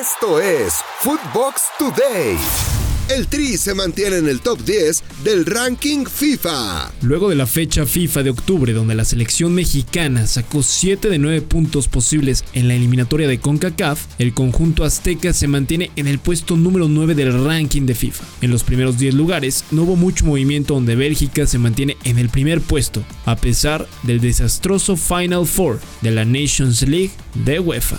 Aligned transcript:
Esto 0.00 0.40
es 0.40 0.74
Footbox 1.02 1.62
Today. 1.78 2.36
El 3.08 3.28
Tri 3.28 3.56
se 3.58 3.74
mantiene 3.74 4.16
en 4.16 4.28
el 4.28 4.40
top 4.40 4.58
10 4.64 5.04
del 5.22 5.46
ranking 5.46 6.04
FIFA. 6.06 6.90
Luego 7.02 7.28
de 7.28 7.36
la 7.36 7.46
fecha 7.46 7.86
FIFA 7.86 8.24
de 8.24 8.30
octubre, 8.30 8.72
donde 8.72 8.96
la 8.96 9.04
selección 9.04 9.54
mexicana 9.54 10.26
sacó 10.26 10.64
7 10.64 11.08
de 11.10 11.18
9 11.18 11.42
puntos 11.42 11.86
posibles 11.86 12.44
en 12.54 12.66
la 12.66 12.74
eliminatoria 12.74 13.28
de 13.28 13.38
CONCACAF, 13.38 14.06
el 14.18 14.34
conjunto 14.34 14.84
azteca 14.84 15.32
se 15.32 15.46
mantiene 15.46 15.92
en 15.94 16.08
el 16.08 16.18
puesto 16.18 16.56
número 16.56 16.88
9 16.88 17.14
del 17.14 17.44
ranking 17.44 17.82
de 17.82 17.94
FIFA. 17.94 18.24
En 18.40 18.50
los 18.50 18.64
primeros 18.64 18.98
10 18.98 19.14
lugares 19.14 19.64
no 19.70 19.82
hubo 19.82 19.94
mucho 19.94 20.24
movimiento 20.24 20.74
donde 20.74 20.96
Bélgica 20.96 21.46
se 21.46 21.58
mantiene 21.58 21.96
en 22.02 22.18
el 22.18 22.30
primer 22.30 22.60
puesto, 22.62 23.04
a 23.26 23.36
pesar 23.36 23.86
del 24.02 24.20
desastroso 24.20 24.96
Final 24.96 25.46
Four 25.46 25.78
de 26.00 26.10
la 26.10 26.24
Nations 26.24 26.82
League 26.82 27.12
de 27.34 27.60
UEFA. 27.60 27.98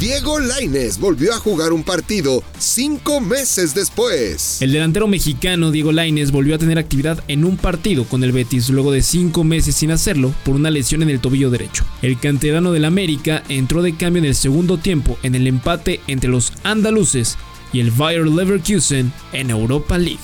Diego 0.00 0.38
Laines 0.38 0.98
volvió 0.98 1.34
a 1.34 1.36
jugar 1.36 1.74
un 1.74 1.84
partido 1.84 2.42
cinco 2.58 3.20
meses 3.20 3.74
después. 3.74 4.62
El 4.62 4.72
delantero 4.72 5.06
mexicano 5.06 5.70
Diego 5.70 5.92
Laines 5.92 6.32
volvió 6.32 6.54
a 6.54 6.58
tener 6.58 6.78
actividad 6.78 7.22
en 7.28 7.44
un 7.44 7.58
partido 7.58 8.04
con 8.04 8.24
el 8.24 8.32
Betis 8.32 8.70
luego 8.70 8.92
de 8.92 9.02
cinco 9.02 9.44
meses 9.44 9.74
sin 9.74 9.90
hacerlo 9.90 10.32
por 10.42 10.54
una 10.54 10.70
lesión 10.70 11.02
en 11.02 11.10
el 11.10 11.20
tobillo 11.20 11.50
derecho. 11.50 11.84
El 12.00 12.18
canterano 12.18 12.72
del 12.72 12.86
América 12.86 13.42
entró 13.50 13.82
de 13.82 13.94
cambio 13.94 14.22
en 14.22 14.28
el 14.30 14.34
segundo 14.34 14.78
tiempo 14.78 15.18
en 15.22 15.34
el 15.34 15.46
empate 15.46 16.00
entre 16.06 16.30
los 16.30 16.54
andaluces 16.62 17.36
y 17.70 17.80
el 17.80 17.90
Bayer 17.90 18.26
Leverkusen 18.26 19.12
en 19.34 19.50
Europa 19.50 19.98
League. 19.98 20.18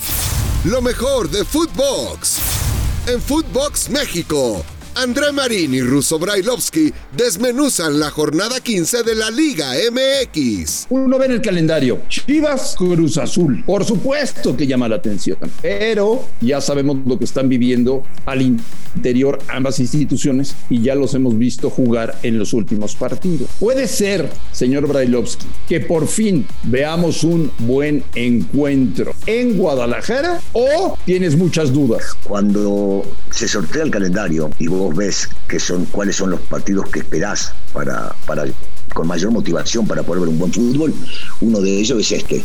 Lo 0.65 0.81
mejor 0.81 1.29
de 1.29 1.45
Footbox. 1.45 2.39
En 3.05 3.21
Footbox 3.21 3.91
México 3.91 4.65
André 4.99 5.31
Marín 5.31 5.75
y 5.75 5.81
Russo 5.81 6.17
Brailovsky 6.17 6.91
desmenuzan 7.15 7.99
la 7.99 8.09
jornada 8.09 8.59
15 8.59 9.03
de 9.03 9.13
la 9.13 9.29
Liga 9.29 9.73
MX. 9.91 10.87
Uno 10.89 11.19
ve 11.19 11.27
en 11.27 11.33
el 11.33 11.41
calendario, 11.41 12.01
Chivas 12.09 12.75
Cruz 12.75 13.19
Azul. 13.19 13.63
Por 13.63 13.85
supuesto 13.85 14.57
que 14.57 14.65
llama 14.65 14.89
la 14.89 14.95
atención, 14.95 15.37
pero 15.61 16.25
ya 16.41 16.61
sabemos 16.61 16.97
lo 17.05 17.19
que 17.19 17.25
están 17.25 17.47
viviendo 17.47 18.01
al 18.25 18.41
interior 18.41 19.37
ambas 19.49 19.79
instituciones 19.79 20.55
y 20.67 20.81
ya 20.81 20.95
los 20.95 21.13
hemos 21.13 21.37
visto 21.37 21.69
jugar 21.69 22.17
en 22.23 22.39
los 22.39 22.53
últimos 22.53 22.95
partidos. 22.95 23.49
Puede 23.59 23.87
ser, 23.87 24.31
señor 24.51 24.87
Brailovsky, 24.87 25.45
que 25.67 25.79
por 25.79 26.07
fin 26.07 26.47
veamos 26.63 27.23
un 27.23 27.51
buen 27.59 28.03
encuentro 28.15 29.13
en 29.27 29.57
Guadalajara 29.57 30.41
o 30.53 30.97
tienes 31.05 31.37
muchas 31.37 31.71
dudas. 31.71 32.15
Cuando 32.23 33.03
se 33.29 33.47
sortea 33.47 33.83
el 33.83 33.91
calendario 33.91 34.49
y 34.57 34.65
vos 34.67 34.86
ves 34.95 35.29
que 35.47 35.59
son, 35.59 35.85
cuáles 35.85 36.15
son 36.15 36.31
los 36.31 36.41
partidos 36.41 36.89
que 36.89 36.99
esperás 36.99 37.53
para, 37.73 38.15
para, 38.25 38.45
con 38.93 39.07
mayor 39.07 39.31
motivación 39.31 39.87
para 39.87 40.03
poder 40.03 40.21
ver 40.21 40.29
un 40.29 40.39
buen 40.39 40.53
fútbol, 40.53 40.93
uno 41.41 41.61
de 41.61 41.79
ellos 41.79 41.99
es 41.99 42.11
este. 42.11 42.43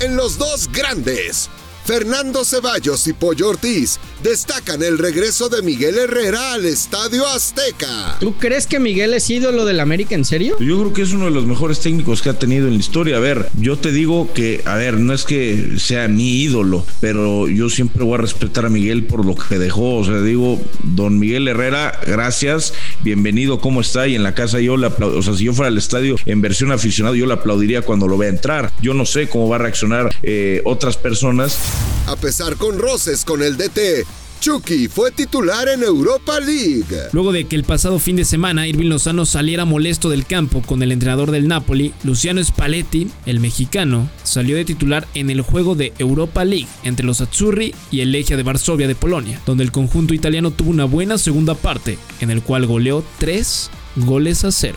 En 0.00 0.16
los 0.16 0.38
dos 0.38 0.70
grandes, 0.72 1.50
Fernando 1.88 2.44
Ceballos 2.44 3.06
y 3.06 3.14
Pollo 3.14 3.48
Ortiz 3.48 3.98
destacan 4.22 4.82
el 4.82 4.98
regreso 4.98 5.48
de 5.48 5.62
Miguel 5.62 5.96
Herrera 5.96 6.52
al 6.52 6.66
Estadio 6.66 7.26
Azteca. 7.26 8.18
¿Tú 8.20 8.34
crees 8.34 8.66
que 8.66 8.78
Miguel 8.78 9.14
es 9.14 9.30
ídolo 9.30 9.64
del 9.64 9.80
América 9.80 10.14
en 10.14 10.26
serio? 10.26 10.58
Yo 10.60 10.78
creo 10.80 10.92
que 10.92 11.00
es 11.00 11.12
uno 11.12 11.24
de 11.24 11.30
los 11.30 11.46
mejores 11.46 11.80
técnicos 11.80 12.20
que 12.20 12.28
ha 12.28 12.38
tenido 12.38 12.66
en 12.66 12.74
la 12.74 12.78
historia. 12.78 13.16
A 13.16 13.20
ver, 13.20 13.48
yo 13.58 13.78
te 13.78 13.90
digo 13.90 14.30
que, 14.34 14.60
a 14.66 14.74
ver, 14.74 14.98
no 14.98 15.14
es 15.14 15.24
que 15.24 15.76
sea 15.78 16.08
mi 16.08 16.42
ídolo, 16.42 16.84
pero 17.00 17.48
yo 17.48 17.70
siempre 17.70 18.04
voy 18.04 18.16
a 18.16 18.18
respetar 18.18 18.66
a 18.66 18.68
Miguel 18.68 19.04
por 19.04 19.24
lo 19.24 19.34
que 19.34 19.58
dejó. 19.58 19.96
O 19.96 20.04
sea, 20.04 20.20
digo, 20.20 20.60
don 20.82 21.18
Miguel 21.18 21.48
Herrera, 21.48 21.98
gracias, 22.06 22.74
bienvenido, 23.00 23.62
¿cómo 23.62 23.80
está? 23.80 24.06
Y 24.06 24.14
en 24.14 24.24
la 24.24 24.34
casa 24.34 24.60
yo 24.60 24.76
le 24.76 24.88
aplaudo. 24.88 25.16
O 25.16 25.22
sea, 25.22 25.34
si 25.34 25.44
yo 25.44 25.54
fuera 25.54 25.68
al 25.68 25.78
estadio 25.78 26.16
en 26.26 26.42
versión 26.42 26.70
aficionado, 26.70 27.14
yo 27.14 27.24
le 27.24 27.32
aplaudiría 27.32 27.80
cuando 27.80 28.06
lo 28.08 28.18
vea 28.18 28.28
entrar. 28.28 28.70
Yo 28.82 28.92
no 28.92 29.06
sé 29.06 29.26
cómo 29.30 29.48
va 29.48 29.56
a 29.56 29.60
reaccionar 29.60 30.14
eh, 30.22 30.60
otras 30.66 30.98
personas. 30.98 31.77
A 32.06 32.16
pesar 32.16 32.56
con 32.56 32.78
roces 32.78 33.24
con 33.24 33.42
el 33.42 33.56
DT, 33.56 34.06
Chucky 34.40 34.88
fue 34.88 35.10
titular 35.10 35.68
en 35.68 35.82
Europa 35.82 36.38
League. 36.38 37.08
Luego 37.12 37.32
de 37.32 37.44
que 37.46 37.56
el 37.56 37.64
pasado 37.64 37.98
fin 37.98 38.16
de 38.16 38.24
semana 38.24 38.68
Irving 38.68 38.88
Lozano 38.88 39.26
saliera 39.26 39.64
molesto 39.64 40.08
del 40.08 40.26
campo 40.26 40.62
con 40.62 40.82
el 40.82 40.92
entrenador 40.92 41.32
del 41.32 41.48
Napoli, 41.48 41.92
Luciano 42.04 42.42
Spalletti, 42.42 43.08
el 43.26 43.40
mexicano, 43.40 44.08
salió 44.22 44.56
de 44.56 44.64
titular 44.64 45.08
en 45.14 45.30
el 45.30 45.40
juego 45.40 45.74
de 45.74 45.92
Europa 45.98 46.44
League 46.44 46.68
entre 46.84 47.04
los 47.04 47.20
Azzurri 47.20 47.74
y 47.90 48.00
el 48.00 48.12
Legia 48.12 48.36
de 48.36 48.42
Varsovia 48.44 48.86
de 48.86 48.94
Polonia, 48.94 49.40
donde 49.44 49.64
el 49.64 49.72
conjunto 49.72 50.14
italiano 50.14 50.50
tuvo 50.50 50.70
una 50.70 50.84
buena 50.84 51.18
segunda 51.18 51.54
parte, 51.54 51.98
en 52.20 52.30
el 52.30 52.42
cual 52.42 52.66
goleó 52.66 53.04
3 53.18 53.70
goles 53.96 54.44
a 54.44 54.52
0. 54.52 54.76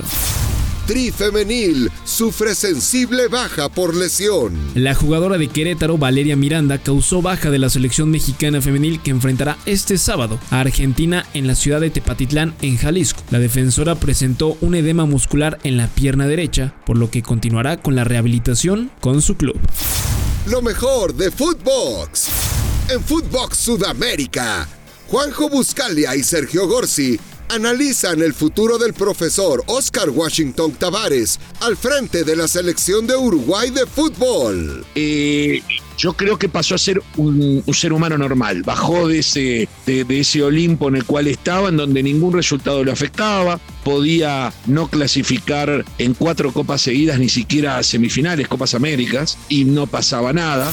Tri 0.91 1.09
femenil 1.09 1.89
sufre 2.03 2.53
sensible 2.53 3.29
baja 3.29 3.69
por 3.69 3.95
lesión. 3.95 4.59
La 4.75 4.93
jugadora 4.93 5.37
de 5.37 5.47
Querétaro, 5.47 5.97
Valeria 5.97 6.35
Miranda, 6.35 6.79
causó 6.79 7.21
baja 7.21 7.49
de 7.49 7.59
la 7.59 7.69
selección 7.69 8.11
mexicana 8.11 8.59
femenil 8.59 9.01
que 9.01 9.11
enfrentará 9.11 9.57
este 9.65 9.97
sábado 9.97 10.37
a 10.49 10.59
Argentina 10.59 11.25
en 11.33 11.47
la 11.47 11.55
ciudad 11.55 11.79
de 11.79 11.91
Tepatitlán, 11.91 12.53
en 12.61 12.75
Jalisco. 12.75 13.23
La 13.29 13.39
defensora 13.39 13.95
presentó 13.95 14.57
un 14.59 14.75
edema 14.75 15.05
muscular 15.05 15.59
en 15.63 15.77
la 15.77 15.87
pierna 15.87 16.27
derecha, 16.27 16.75
por 16.85 16.97
lo 16.97 17.09
que 17.09 17.23
continuará 17.23 17.77
con 17.77 17.95
la 17.95 18.03
rehabilitación 18.03 18.91
con 18.99 19.21
su 19.21 19.37
club. 19.37 19.57
Lo 20.47 20.61
mejor 20.61 21.15
de 21.15 21.31
Footbox. 21.31 22.27
En 22.89 23.01
Footbox 23.01 23.57
Sudamérica, 23.57 24.67
Juanjo 25.07 25.47
Buscalia 25.47 26.17
y 26.17 26.23
Sergio 26.23 26.67
Gorsi 26.67 27.17
analizan 27.51 28.21
el 28.21 28.33
futuro 28.33 28.77
del 28.77 28.93
profesor 28.93 29.63
Oscar 29.67 30.09
Washington 30.09 30.71
Tavares 30.71 31.39
al 31.59 31.75
frente 31.75 32.23
de 32.23 32.35
la 32.35 32.47
selección 32.47 33.05
de 33.05 33.15
Uruguay 33.15 33.69
de 33.69 33.85
fútbol. 33.85 34.85
Eh, 34.95 35.61
yo 35.97 36.13
creo 36.13 36.39
que 36.39 36.47
pasó 36.47 36.75
a 36.75 36.77
ser 36.77 37.03
un, 37.17 37.61
un 37.65 37.73
ser 37.73 37.91
humano 37.91 38.17
normal, 38.17 38.63
bajó 38.63 39.07
de 39.07 39.19
ese, 39.19 39.67
de, 39.85 40.03
de 40.05 40.19
ese 40.21 40.41
Olimpo 40.41 40.87
en 40.87 40.95
el 40.95 41.05
cual 41.05 41.27
estaba, 41.27 41.69
en 41.69 41.77
donde 41.77 42.01
ningún 42.01 42.33
resultado 42.33 42.83
le 42.83 42.91
afectaba, 42.91 43.59
podía 43.83 44.53
no 44.65 44.87
clasificar 44.87 45.83
en 45.97 46.13
cuatro 46.13 46.53
copas 46.53 46.81
seguidas, 46.81 47.19
ni 47.19 47.29
siquiera 47.29 47.77
a 47.77 47.83
semifinales, 47.83 48.47
Copas 48.47 48.73
Américas, 48.73 49.37
y 49.49 49.65
no 49.65 49.87
pasaba 49.87 50.31
nada. 50.33 50.71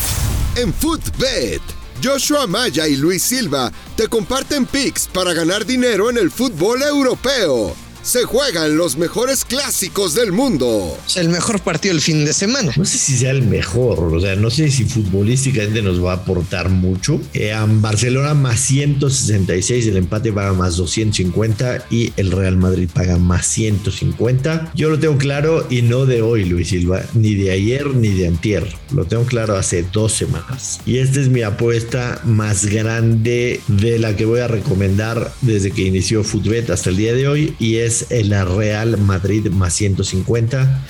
En 0.57 0.73
Footbet 0.73 1.61
Joshua 2.03 2.47
Maya 2.47 2.87
y 2.87 2.97
Luis 2.97 3.23
Silva 3.23 3.73
te 3.97 4.09
comparten 4.09 4.67
picks 4.67 5.07
para 5.09 5.33
ganar 5.33 5.67
dinero 5.67 6.11
en 6.11 6.19
el 6.19 6.31
fútbol 6.31 6.83
europeo. 6.83 7.88
Se 8.09 8.25
juegan 8.25 8.79
los 8.79 8.97
mejores 8.97 9.45
clásicos 9.45 10.15
del 10.15 10.33
mundo. 10.33 10.99
Es 11.07 11.19
el 11.19 11.29
mejor 11.29 11.61
partido 11.61 11.93
del 11.93 12.01
fin 12.01 12.25
de 12.25 12.33
semana. 12.33 12.73
No 12.75 12.87
sé 12.87 12.97
si 12.97 13.19
sea 13.19 13.33
el 13.33 13.43
mejor, 13.43 14.15
o 14.15 14.19
sea, 14.19 14.35
no 14.35 14.49
sé 14.49 14.71
si 14.71 14.87
futbolísticamente 14.87 15.83
nos 15.83 16.03
va 16.03 16.13
a 16.13 16.15
aportar 16.15 16.71
mucho. 16.71 17.21
Eh, 17.35 17.55
Barcelona 17.69 18.33
más 18.33 18.61
166, 18.61 19.89
el 19.89 19.99
empate 19.99 20.33
paga 20.33 20.55
más 20.55 20.79
250 20.79 21.85
y 21.91 22.15
el 22.17 22.31
Real 22.31 22.57
Madrid 22.57 22.89
paga 22.91 23.19
más 23.19 23.47
150. 23.47 24.73
Yo 24.75 24.89
lo 24.89 24.99
tengo 24.99 25.19
claro 25.19 25.67
y 25.69 25.83
no 25.83 26.07
de 26.07 26.23
hoy, 26.23 26.47
Luis 26.47 26.69
Silva, 26.69 27.03
ni 27.13 27.35
de 27.35 27.51
ayer 27.51 27.95
ni 27.95 28.09
de 28.09 28.29
antier. 28.29 28.67
Lo 28.95 29.05
tengo 29.05 29.25
claro 29.25 29.55
hace 29.55 29.83
dos 29.83 30.13
semanas. 30.13 30.81
Y 30.87 30.97
esta 30.97 31.21
es 31.21 31.29
mi 31.29 31.43
apuesta 31.43 32.23
más 32.25 32.65
grande 32.65 33.61
de 33.69 33.99
la 33.99 34.17
que 34.17 34.25
voy 34.25 34.41
a 34.41 34.49
recomendar 34.49 35.31
desde 35.43 35.73
que 35.73 35.83
inició 35.83 36.25
Footbet 36.25 36.71
hasta 36.71 36.89
el 36.89 36.97
día 36.97 37.13
de 37.13 37.29
hoy 37.29 37.55
y 37.59 37.77
es 37.77 37.98
el 38.11 38.31
Real 38.31 38.99
Madrid 38.99 39.51
más 39.51 39.75
150. 39.75 40.85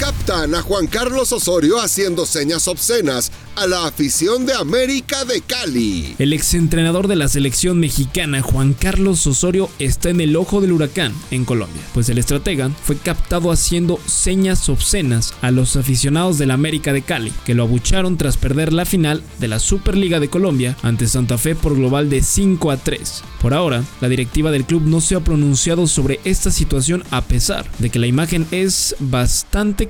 Captan 0.00 0.54
a 0.54 0.62
Juan 0.62 0.86
Carlos 0.86 1.30
Osorio 1.30 1.78
haciendo 1.78 2.24
señas 2.24 2.68
obscenas 2.68 3.30
a 3.54 3.66
la 3.66 3.86
afición 3.86 4.46
de 4.46 4.54
América 4.54 5.26
de 5.26 5.42
Cali. 5.42 6.14
El 6.18 6.32
exentrenador 6.32 7.06
de 7.06 7.16
la 7.16 7.28
selección 7.28 7.78
mexicana, 7.78 8.40
Juan 8.40 8.72
Carlos 8.72 9.26
Osorio, 9.26 9.68
está 9.78 10.08
en 10.08 10.22
el 10.22 10.36
ojo 10.36 10.62
del 10.62 10.72
huracán 10.72 11.12
en 11.30 11.44
Colombia, 11.44 11.82
pues 11.92 12.08
el 12.08 12.16
estratega 12.16 12.70
fue 12.82 12.96
captado 12.96 13.52
haciendo 13.52 14.00
señas 14.06 14.70
obscenas 14.70 15.34
a 15.42 15.50
los 15.50 15.76
aficionados 15.76 16.38
de 16.38 16.46
la 16.46 16.54
América 16.54 16.94
de 16.94 17.02
Cali, 17.02 17.34
que 17.44 17.54
lo 17.54 17.64
abucharon 17.64 18.16
tras 18.16 18.38
perder 18.38 18.72
la 18.72 18.86
final 18.86 19.22
de 19.38 19.48
la 19.48 19.58
Superliga 19.58 20.18
de 20.18 20.30
Colombia 20.30 20.78
ante 20.80 21.06
Santa 21.06 21.36
Fe 21.36 21.54
por 21.54 21.76
global 21.76 22.08
de 22.08 22.22
5 22.22 22.70
a 22.70 22.78
3. 22.78 23.22
Por 23.42 23.52
ahora, 23.52 23.84
la 24.00 24.08
directiva 24.08 24.50
del 24.50 24.64
club 24.64 24.84
no 24.86 25.02
se 25.02 25.16
ha 25.16 25.20
pronunciado 25.20 25.86
sobre 25.86 26.20
esta 26.24 26.50
situación 26.50 27.04
a 27.10 27.20
pesar 27.22 27.70
de 27.78 27.90
que 27.90 27.98
la 27.98 28.06
imagen 28.06 28.46
es 28.50 28.96
bastante 29.00 29.89